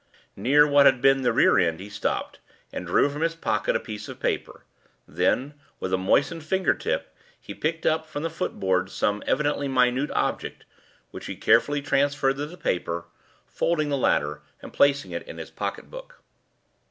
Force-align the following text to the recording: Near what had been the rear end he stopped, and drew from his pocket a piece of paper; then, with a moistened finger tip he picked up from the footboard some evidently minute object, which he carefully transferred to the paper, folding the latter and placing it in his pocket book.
Near 0.35 0.65
what 0.67 0.87
had 0.87 0.99
been 0.99 1.21
the 1.21 1.31
rear 1.31 1.59
end 1.59 1.79
he 1.79 1.87
stopped, 1.87 2.39
and 2.73 2.87
drew 2.87 3.07
from 3.07 3.21
his 3.21 3.35
pocket 3.35 3.75
a 3.75 3.79
piece 3.79 4.09
of 4.09 4.19
paper; 4.19 4.63
then, 5.07 5.53
with 5.79 5.93
a 5.93 5.97
moistened 5.99 6.43
finger 6.43 6.73
tip 6.73 7.15
he 7.39 7.53
picked 7.53 7.85
up 7.85 8.07
from 8.07 8.23
the 8.23 8.29
footboard 8.31 8.89
some 8.89 9.21
evidently 9.27 9.67
minute 9.67 10.09
object, 10.15 10.65
which 11.11 11.27
he 11.27 11.35
carefully 11.35 11.83
transferred 11.83 12.37
to 12.37 12.47
the 12.47 12.57
paper, 12.57 13.05
folding 13.45 13.89
the 13.89 13.95
latter 13.97 14.41
and 14.59 14.73
placing 14.73 15.11
it 15.11 15.21
in 15.27 15.37
his 15.37 15.51
pocket 15.51 15.91
book. 15.91 16.23